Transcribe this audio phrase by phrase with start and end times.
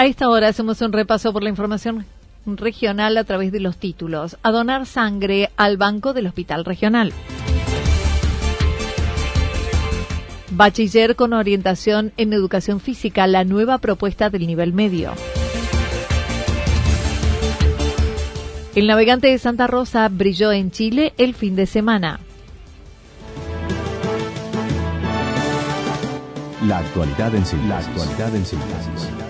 [0.00, 2.06] A esta hora hacemos un repaso por la información
[2.46, 4.38] regional a través de los títulos.
[4.42, 7.12] A donar sangre al banco del Hospital Regional.
[10.52, 15.12] Bachiller con orientación en educación física, la nueva propuesta del nivel medio.
[18.74, 22.20] El navegante de Santa Rosa brilló en Chile el fin de semana.
[26.66, 27.68] La actualidad en síntesis.
[27.68, 29.29] La actualidad en síntesis.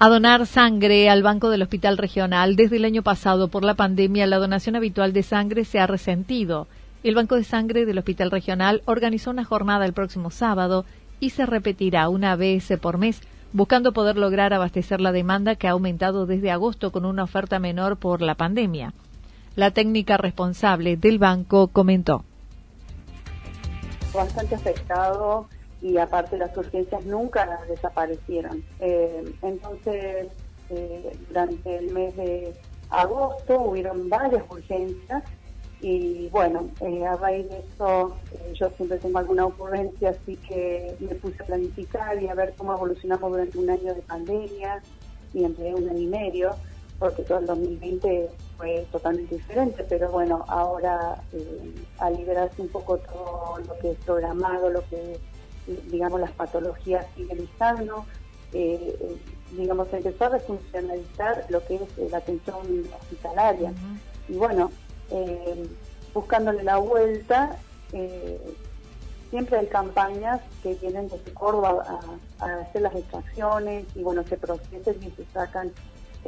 [0.00, 2.54] A donar sangre al Banco del Hospital Regional.
[2.54, 6.68] Desde el año pasado, por la pandemia, la donación habitual de sangre se ha resentido.
[7.02, 10.84] El Banco de Sangre del Hospital Regional organizó una jornada el próximo sábado
[11.18, 13.20] y se repetirá una vez por mes,
[13.52, 17.96] buscando poder lograr abastecer la demanda que ha aumentado desde agosto con una oferta menor
[17.96, 18.94] por la pandemia.
[19.56, 22.22] La técnica responsable del banco comentó.
[24.14, 25.48] Bastante afectado
[25.80, 28.62] y aparte las urgencias nunca desaparecieron.
[28.80, 30.28] Eh, entonces,
[30.70, 32.54] eh, durante el mes de
[32.90, 35.22] agosto hubieron varias urgencias
[35.80, 38.16] y bueno, eh, a raíz de eso
[38.54, 42.74] yo siempre tengo alguna ocurrencia, así que me puse a planificar y a ver cómo
[42.74, 44.82] evolucionamos durante un año de pandemia
[45.32, 46.56] y entre un año y medio,
[46.98, 51.22] porque todo el 2020 fue totalmente diferente, pero bueno, ahora
[51.98, 55.16] al liberarse un poco todo lo que es programado, lo que
[55.90, 58.04] digamos, las patologías siguen estando,
[58.52, 59.18] eh,
[59.52, 62.56] digamos, empezó a refuncionalizar lo que es eh, la atención
[63.00, 63.72] hospitalaria.
[64.28, 64.70] Y bueno,
[65.10, 65.66] eh,
[66.14, 67.56] buscándole la vuelta,
[69.30, 72.02] siempre hay campañas que vienen desde Córdoba
[72.40, 75.72] a, a, hacer las extracciones y bueno, se procesan y se sacan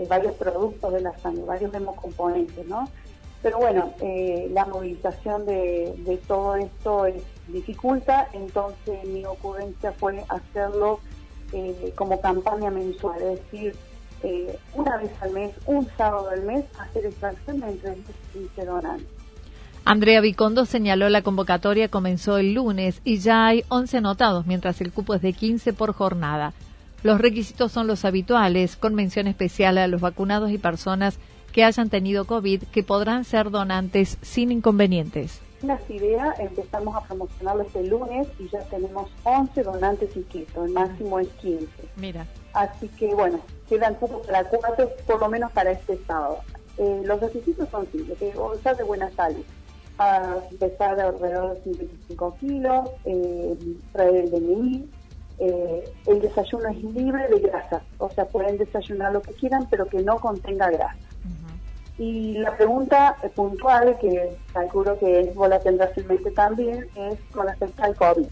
[0.08, 2.88] varios productos de la sangre, varios hemocomponentes, ¿no?
[3.42, 3.92] Pero bueno,
[4.50, 7.22] la movilización de, de todo esto es
[7.52, 11.00] dificulta, entonces mi ocurrencia fue hacerlo
[11.52, 13.76] eh, como campaña mensual, es decir,
[14.22, 18.64] eh, una vez al mes, un sábado al mes, hacer extracción entre 10 y 15
[18.64, 19.06] donantes.
[19.84, 24.92] Andrea Vicondo señaló la convocatoria comenzó el lunes y ya hay 11 anotados, mientras el
[24.92, 26.52] cupo es de 15 por jornada.
[27.02, 31.18] Los requisitos son los habituales, con mención especial a los vacunados y personas
[31.52, 37.62] que hayan tenido COVID que podrán ser donantes sin inconvenientes unas ideas, empezamos a promocionarlo
[37.62, 41.66] este lunes y ya tenemos 11 donantes inscritos, el máximo es 15.
[41.96, 42.26] Mira.
[42.52, 46.40] Así que bueno, quedan cupos para cuatro, por lo menos para este sábado.
[46.78, 49.44] Eh, los requisitos son simples, que estar de buena salud,
[49.98, 53.58] a pesar de alrededor de 55 kilos, eh,
[53.92, 54.88] traer el DNI,
[55.40, 59.86] eh, el desayuno es libre de grasa, o sea, pueden desayunar lo que quieran, pero
[59.86, 61.09] que no contenga grasa.
[62.00, 67.46] Y la pregunta puntual, que calculo que vos la tendrás en mente también, es con
[67.46, 68.26] respecto al COVID.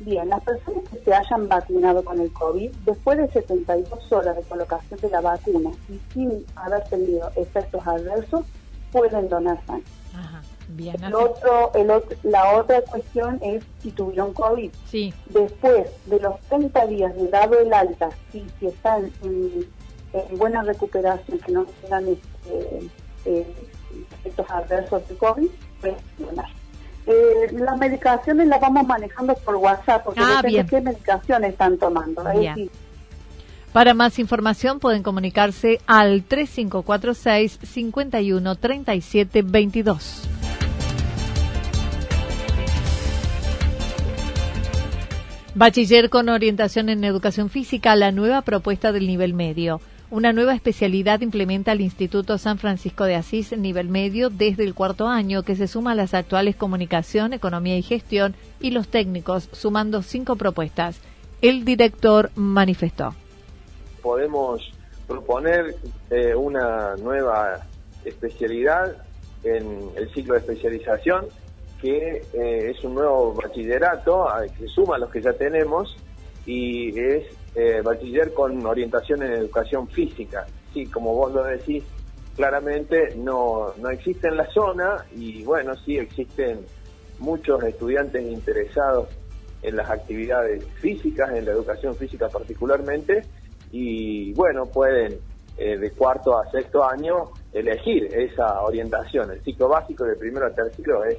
[0.00, 4.42] Bien, las personas que se hayan vacunado con el COVID, después de 72 horas de
[4.44, 8.46] colocación de la vacuna y sin haber tenido efectos adversos,
[8.90, 9.84] pueden donar sangre.
[10.68, 11.92] bien, el otro, el
[12.22, 14.70] la otra cuestión es si tuvieron COVID.
[14.86, 15.12] Sí.
[15.26, 19.66] Después de los 30 días de dado el alta y si están en,
[20.38, 22.90] buena recuperación, que no tengan este,
[23.24, 23.46] eh,
[24.20, 25.48] efectos adversos del COVID,
[25.80, 25.94] pues,
[27.06, 32.22] eh, las medicaciones las vamos manejando por WhatsApp, porque ah, depende qué medicaciones están tomando.
[33.72, 39.44] Para más información pueden comunicarse al 3546 51 37
[45.54, 49.80] Bachiller con orientación en educación física, la nueva propuesta del nivel medio.
[50.12, 55.08] Una nueva especialidad implementa el Instituto San Francisco de Asís nivel medio desde el cuarto
[55.08, 60.02] año, que se suma a las actuales comunicación, economía y gestión y los técnicos, sumando
[60.02, 61.00] cinco propuestas.
[61.40, 63.14] El director manifestó.
[64.02, 64.70] Podemos
[65.08, 65.76] proponer
[66.10, 67.62] eh, una nueva
[68.04, 68.94] especialidad
[69.44, 71.24] en el ciclo de especialización
[71.80, 74.26] que eh, es un nuevo bachillerato
[74.58, 75.96] que suma a los que ya tenemos
[76.44, 77.24] y es
[77.54, 80.46] eh, bachiller con orientación en educación física.
[80.72, 81.84] Sí, como vos lo decís,
[82.36, 86.64] claramente no, no existe en la zona y bueno, sí existen
[87.18, 89.08] muchos estudiantes interesados
[89.62, 93.22] en las actividades físicas, en la educación física particularmente,
[93.70, 95.18] y bueno, pueden
[95.56, 99.30] eh, de cuarto a sexto año elegir esa orientación.
[99.30, 101.18] El ciclo básico de primero a tercero es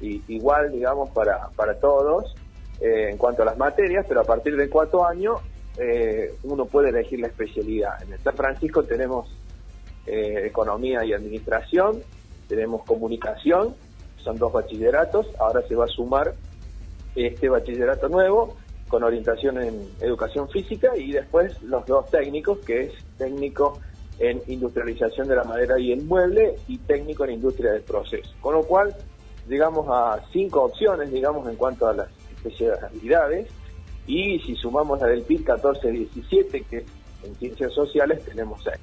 [0.00, 2.34] igual, digamos, para, para todos
[2.80, 5.36] eh, en cuanto a las materias, pero a partir del cuarto año
[5.78, 8.02] eh, uno puede elegir la especialidad.
[8.02, 9.28] En el San Francisco tenemos
[10.06, 12.02] eh, economía y administración,
[12.48, 13.74] tenemos comunicación,
[14.16, 16.34] son dos bachilleratos, ahora se va a sumar
[17.14, 18.56] este bachillerato nuevo
[18.88, 23.78] con orientación en educación física y después los dos técnicos, que es técnico
[24.18, 28.30] en industrialización de la madera y el mueble y técnico en industria del proceso.
[28.40, 28.94] Con lo cual
[29.48, 33.48] llegamos a cinco opciones, digamos, en cuanto a las especialidades,
[34.08, 36.84] y si sumamos la del PIB 14-17, que
[37.22, 38.80] en ciencias sociales tenemos seis.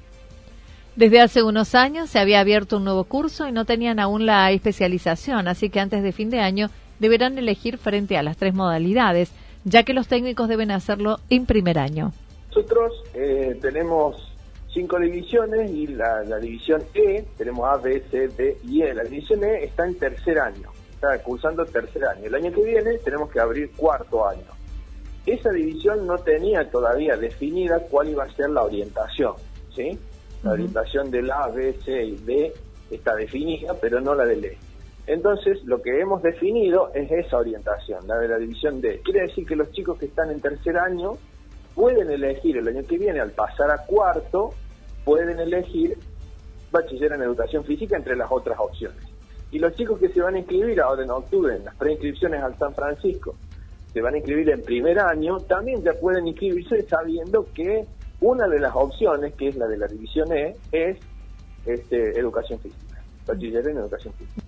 [0.94, 4.50] Desde hace unos años se había abierto un nuevo curso y no tenían aún la
[4.52, 6.70] especialización, así que antes de fin de año
[7.00, 9.30] deberán elegir frente a las tres modalidades,
[9.64, 12.12] ya que los técnicos deben hacerlo en primer año.
[12.48, 14.32] Nosotros eh, tenemos
[14.72, 18.94] cinco divisiones y la, división E, tenemos A, B, C, D y E.
[18.94, 22.24] La división E está en tercer año, está cursando tercer año.
[22.24, 24.55] El año que viene tenemos que abrir cuarto año.
[25.26, 29.34] Esa división no tenía todavía definida cuál iba a ser la orientación,
[29.74, 29.98] ¿sí?
[30.44, 32.52] La orientación del A, B, C y D
[32.90, 34.58] está definida, pero no la del E.
[35.08, 39.00] Entonces, lo que hemos definido es esa orientación, la de la división D.
[39.04, 41.16] Quiere decir que los chicos que están en tercer año
[41.74, 44.54] pueden elegir el año que viene, al pasar a cuarto,
[45.04, 45.96] pueden elegir
[46.72, 49.02] bachiller en educación física entre las otras opciones.
[49.52, 52.58] Y los chicos que se van a inscribir ahora en octubre en las preinscripciones al
[52.58, 53.36] San Francisco,
[53.96, 57.86] se van a inscribir en primer año, también ya pueden inscribirse sabiendo que
[58.20, 60.98] una de las opciones, que es la de la división E, es
[61.64, 64.42] este, educación física, bachiller en educación física.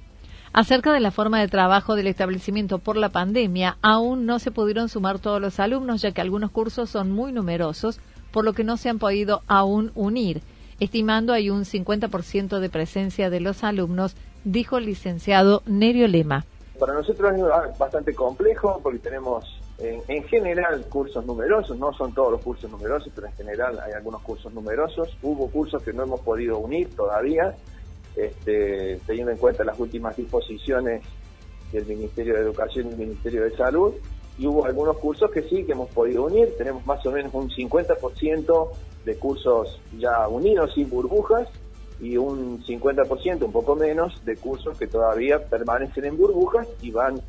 [0.52, 4.90] Acerca de la forma de trabajo del establecimiento por la pandemia, aún no se pudieron
[4.90, 8.76] sumar todos los alumnos, ya que algunos cursos son muy numerosos por lo que no
[8.76, 10.42] se han podido aún unir.
[10.78, 16.44] Estimando hay un 50% de presencia de los alumnos, dijo el licenciado Nerio Lema.
[16.78, 19.44] Para nosotros es bastante complejo porque tenemos
[19.78, 24.22] en, general cursos numerosos, no son todos los cursos numerosos, pero en general hay algunos
[24.22, 25.16] cursos numerosos.
[25.22, 27.56] Hubo cursos que no hemos podido unir todavía,
[28.16, 31.02] este, teniendo en cuenta las últimas disposiciones
[31.72, 33.94] del Ministerio de Educación y el Ministerio de Salud
[34.38, 36.56] y hubo algunos cursos que sí, que hemos podido unir.
[36.56, 38.68] Tenemos más o menos un 50%
[39.04, 41.48] de cursos ya unidos sin burbujas
[42.00, 47.20] y un 50%, un poco menos, de cursos que todavía permanecen en burbujas y van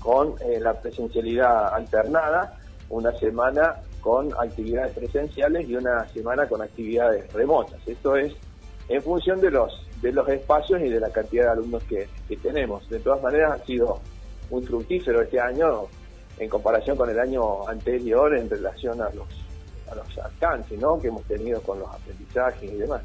[0.00, 2.58] con eh, la presencialidad alternada,
[2.90, 7.80] una semana con actividades presenciales y una semana con actividades remotas.
[7.86, 8.34] Esto es
[8.88, 12.36] en función de los de los espacios y de la cantidad de alumnos que, que
[12.36, 12.86] tenemos.
[12.90, 14.00] De todas maneras ha sido
[14.50, 15.86] muy fructífero este año
[16.38, 19.26] en comparación con el año anterior en relación a los,
[19.90, 23.02] a los alcances que hemos tenido con los aprendizajes y demás.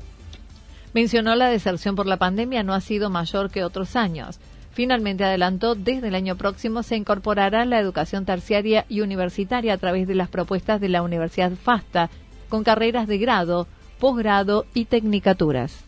[0.93, 4.39] Mencionó la deserción por la pandemia no ha sido mayor que otros años.
[4.71, 10.07] Finalmente adelantó, desde el año próximo se incorporará la educación terciaria y universitaria a través
[10.07, 12.09] de las propuestas de la Universidad FASTA,
[12.49, 13.67] con carreras de grado,
[13.99, 15.83] posgrado y tecnicaturas.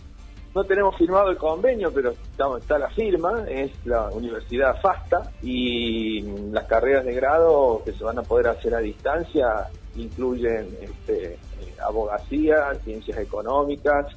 [0.53, 2.11] No tenemos firmado el convenio, pero
[2.59, 8.19] está, la firma, es la Universidad FASTA y las carreras de grado que se van
[8.19, 11.37] a poder hacer a distancia incluyen este, eh,
[11.81, 14.07] abogacía, ciencias económicas,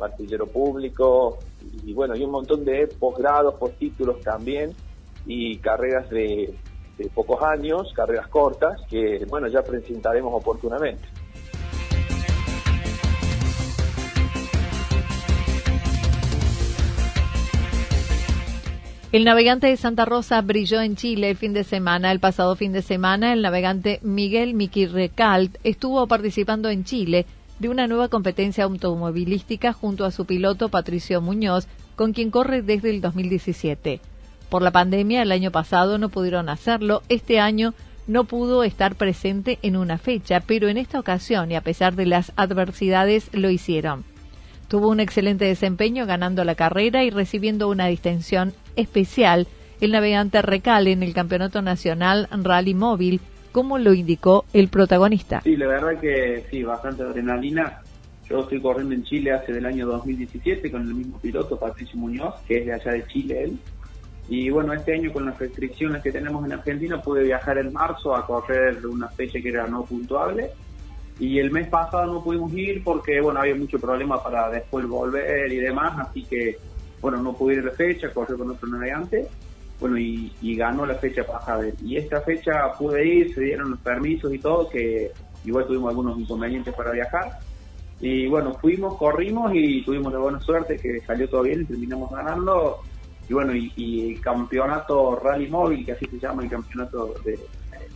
[0.00, 1.38] martillero público
[1.84, 4.72] y bueno, y un montón de posgrados, postítulos también
[5.26, 6.54] y carreras de,
[6.98, 11.04] de pocos años, carreras cortas que bueno, ya presentaremos oportunamente.
[19.12, 22.12] El navegante de Santa Rosa brilló en Chile el fin de semana.
[22.12, 27.26] El pasado fin de semana, el navegante Miguel Miki Recalt estuvo participando en Chile
[27.60, 32.90] de una nueva competencia automovilística junto a su piloto Patricio Muñoz, con quien corre desde
[32.90, 34.00] el 2017.
[34.48, 37.02] Por la pandemia, el año pasado no pudieron hacerlo.
[37.08, 37.74] Este año
[38.06, 42.06] no pudo estar presente en una fecha, pero en esta ocasión y a pesar de
[42.06, 44.04] las adversidades lo hicieron.
[44.66, 49.46] Tuvo un excelente desempeño ganando la carrera y recibiendo una distinción especial
[49.80, 53.20] el navegante Recal en el Campeonato Nacional Rally Móvil,
[53.52, 55.40] como lo indicó el protagonista.
[55.42, 57.80] Sí, la verdad que sí, bastante adrenalina.
[58.28, 62.34] Yo estoy corriendo en Chile hace del año 2017 con el mismo piloto, Patricio Muñoz,
[62.46, 63.58] que es de allá de Chile él.
[64.28, 68.14] Y bueno, este año con las restricciones que tenemos en Argentina pude viajar en marzo
[68.14, 70.50] a correr una fecha que era no puntuable.
[71.18, 75.52] Y el mes pasado no pudimos ir porque, bueno, había mucho problema para después volver
[75.52, 76.56] y demás, así que,
[77.00, 79.28] bueno, no pude ir a la fecha, correr con otro navegante
[79.80, 81.64] bueno, y, ganó la fecha pasada.
[81.82, 85.10] Y esta fecha pude ir, se dieron los permisos y todo, que
[85.44, 87.38] igual tuvimos algunos inconvenientes para viajar.
[88.00, 92.10] Y bueno, fuimos, corrimos y tuvimos la buena suerte que salió todo bien y terminamos
[92.10, 92.80] ganando.
[93.28, 97.38] Y bueno, y, el campeonato Rally Móvil, que así se llama el campeonato de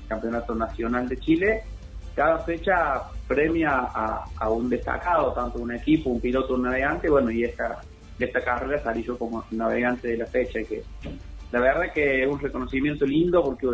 [0.08, 1.62] campeonato nacional de Chile,
[2.14, 3.88] cada fecha premia
[4.38, 7.80] a, un destacado, tanto un equipo, un piloto, un navegante, bueno, y esta,
[8.18, 10.82] esta carrera salí yo como navegante de la fecha, que
[11.52, 13.66] la verdad que es un reconocimiento lindo porque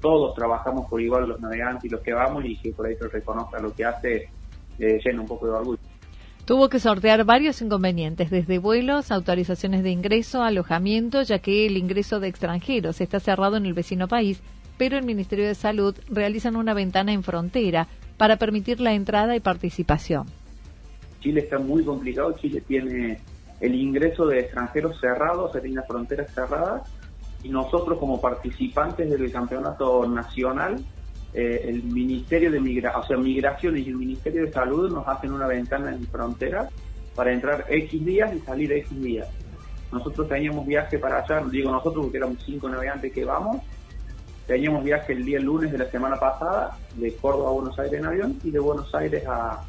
[0.00, 3.08] todos trabajamos por igual los navegantes y los que vamos y que por ahí se
[3.08, 4.28] reconozca lo que hace
[4.78, 5.80] eh, llena un poco de orgullo.
[6.44, 12.20] Tuvo que sortear varios inconvenientes, desde vuelos, autorizaciones de ingreso, alojamiento, ya que el ingreso
[12.20, 14.40] de extranjeros está cerrado en el vecino país,
[14.78, 19.40] pero el Ministerio de Salud realizan una ventana en frontera para permitir la entrada y
[19.40, 20.26] participación.
[21.20, 23.18] Chile está muy complicado, Chile tiene
[23.60, 26.82] el ingreso de extranjeros cerrados, tiene las fronteras cerradas
[27.46, 30.84] y nosotros como participantes del campeonato nacional,
[31.32, 35.32] eh, el Ministerio de Migración, o sea, Migraciones y el Ministerio de Salud nos hacen
[35.32, 36.68] una ventana en frontera
[37.14, 39.28] para entrar X días y salir X días.
[39.92, 43.62] Nosotros teníamos viaje para allá, digo nosotros porque éramos cinco navegantes que vamos,
[44.48, 48.06] teníamos viaje el día lunes de la semana pasada, de Córdoba a Buenos Aires en
[48.06, 49.62] avión y de Buenos Aires a,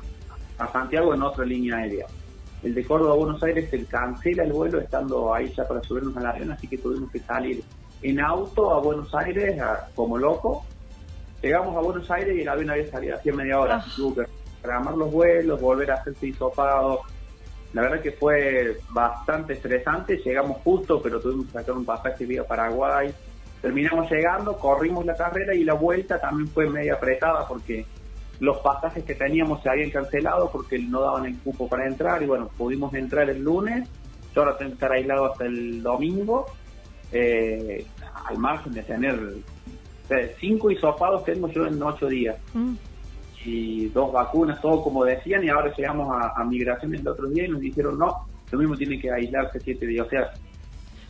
[0.57, 2.07] a Santiago en otra línea aérea
[2.68, 6.16] el de Córdoba a Buenos Aires se cancela el vuelo estando ahí ya para subirnos
[6.18, 7.64] al avión, así que tuvimos que salir
[8.02, 9.62] en auto a Buenos Aires
[9.96, 10.66] como loco.
[11.42, 13.78] Llegamos a Buenos Aires y el avión había salido hacía media hora.
[13.78, 13.86] Ah.
[13.96, 14.30] Tuvo que
[14.62, 17.02] programar los vuelos, volver a hacerse hisopado.
[17.72, 20.18] La verdad que fue bastante estresante.
[20.18, 23.14] Llegamos justo, pero tuvimos que sacar un pasaje vía Paraguay.
[23.62, 27.86] Terminamos llegando, corrimos la carrera y la vuelta también fue media apretada porque
[28.39, 32.27] los pasajes que teníamos se habían cancelado porque no daban el cupo para entrar y
[32.27, 33.89] bueno, pudimos entrar el lunes,
[34.36, 36.46] yo ahora tengo que estar aislado hasta el domingo,
[37.12, 37.86] eh,
[38.25, 39.20] al margen de tener
[40.39, 42.38] cinco hisopados tengo yo en ocho días.
[42.53, 42.75] Mm.
[43.46, 47.50] Y dos vacunas, todo como decían, y ahora llegamos a, migración el otro día y
[47.50, 50.06] nos dijeron no, lo mismo tiene que aislarse siete días.
[50.06, 50.32] O sea,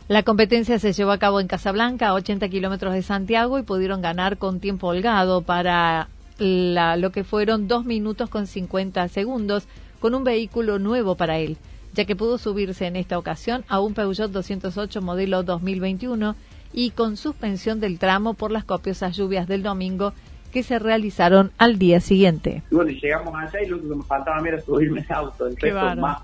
[0.06, 4.02] la competencia se llevó a cabo en Casablanca, a 80 kilómetros de Santiago, y pudieron
[4.02, 6.08] ganar con tiempo holgado para
[6.38, 9.66] lo que fueron dos minutos con 50 segundos
[10.00, 11.56] con un vehículo nuevo para él,
[11.94, 16.36] ya que pudo subirse en esta ocasión a un Peugeot 208 modelo 2021
[16.72, 20.12] y con suspensión del tramo por las copiosas lluvias del domingo
[20.52, 22.62] que se realizaron al día siguiente.
[22.70, 26.22] bueno, llegamos allá y lo que me faltaba era subirme al auto, el resto más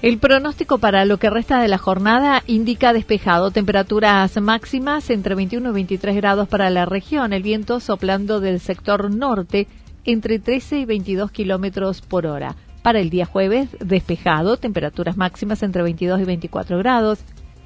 [0.00, 5.70] El pronóstico para lo que resta de la jornada indica despejado, temperaturas máximas entre 21
[5.70, 9.66] y 23 grados para la región, el viento soplando del sector norte
[10.04, 12.54] entre 13 y 22 kilómetros por hora.
[12.82, 17.18] Para el día jueves, despejado, temperaturas máximas entre 22 y 24 grados,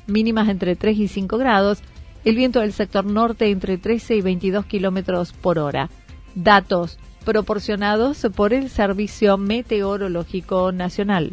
[0.06, 1.82] mínimas entre 3 y 5 grados,
[2.24, 5.90] el viento del sector norte entre 13 y 22 kilómetros por hora.
[6.34, 11.32] Datos proporcionados por el Servicio Meteorológico Nacional.